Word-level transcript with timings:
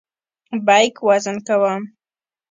بیک 0.67 0.95
وزن 1.07 1.37
کوم. 1.47 1.81